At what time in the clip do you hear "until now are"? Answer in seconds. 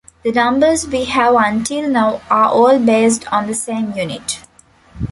1.35-2.49